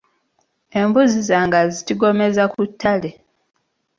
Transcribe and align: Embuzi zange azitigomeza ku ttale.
Embuzi 0.79 1.19
zange 1.29 1.55
azitigomeza 1.63 2.43
ku 2.53 2.59
ttale. 2.69 3.09